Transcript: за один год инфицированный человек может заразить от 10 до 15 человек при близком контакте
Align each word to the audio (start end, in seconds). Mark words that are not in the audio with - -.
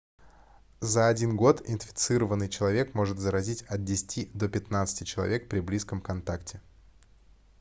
за 0.79 1.09
один 1.09 1.37
год 1.37 1.61
инфицированный 1.67 2.49
человек 2.49 2.95
может 2.95 3.19
заразить 3.19 3.61
от 3.61 3.83
10 3.83 4.35
до 4.35 4.49
15 4.49 5.07
человек 5.07 5.47
при 5.47 5.59
близком 5.59 6.01
контакте 6.01 6.59